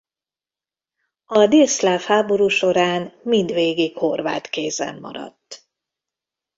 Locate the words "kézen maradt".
4.49-5.67